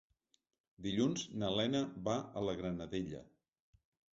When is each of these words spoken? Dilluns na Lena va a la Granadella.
Dilluns 0.85 1.27
na 1.43 1.51
Lena 1.59 1.81
va 2.09 2.17
a 2.41 2.43
la 2.49 2.59
Granadella. 2.63 3.21